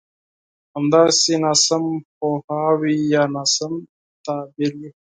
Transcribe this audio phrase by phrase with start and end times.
[0.75, 1.83] همداسې ناسم
[2.17, 3.73] پوهاوی يا ناسم
[4.25, 4.89] تعبير وي.